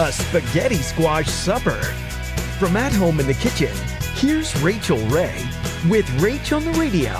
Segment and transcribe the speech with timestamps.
[0.00, 1.82] A spaghetti squash supper.
[2.60, 3.74] From at home in the kitchen,
[4.14, 5.34] here's Rachael Ray
[5.90, 7.10] with Rach on the radio.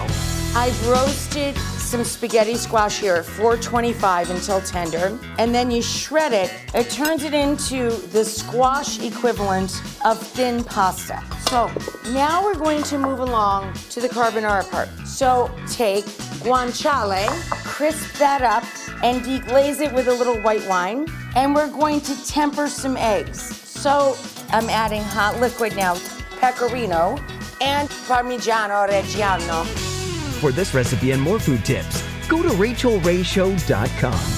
[0.54, 6.54] I've roasted some spaghetti squash here at 425 until tender, and then you shred it.
[6.72, 11.20] It turns it into the squash equivalent of thin pasta.
[11.48, 11.72] So
[12.12, 14.88] now we're going to move along to the carbonara part.
[15.04, 16.04] So take
[16.44, 17.26] guanciale,
[17.64, 18.62] crisp that up,
[19.02, 21.06] and deglaze it with a little white wine.
[21.36, 23.40] And we're going to temper some eggs.
[23.40, 24.16] So
[24.50, 25.96] I'm adding hot liquid now,
[26.40, 27.18] pecorino,
[27.60, 29.64] and parmigiano reggiano.
[30.40, 34.37] For this recipe and more food tips, go to rachaelrayshow.com.